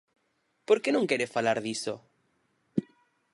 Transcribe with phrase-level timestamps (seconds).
[0.67, 1.93] ¿Por que non quere falar diso?